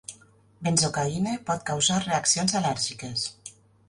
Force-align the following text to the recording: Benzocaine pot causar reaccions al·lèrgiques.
Benzocaine 0.67 1.33
pot 1.49 1.61
causar 1.67 1.97
reaccions 2.05 2.57
al·lèrgiques. 2.61 3.27